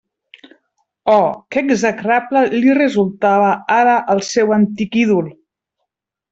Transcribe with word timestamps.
Oh, 1.15 1.27
que 1.55 1.63
execrable 1.65 2.43
li 2.55 2.75
resultava 2.79 3.53
ara 3.79 3.95
el 4.17 4.25
seu 4.33 4.59
antic 4.59 5.01
ídol! 5.07 5.33